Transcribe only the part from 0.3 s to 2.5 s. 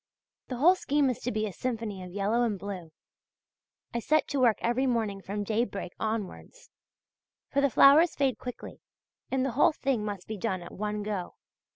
The whole scheme is to be a symphony of yellow